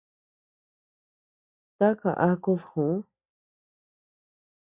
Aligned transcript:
¿Taka 1.77 2.11
akud 2.29 2.61
ju? 2.71 2.85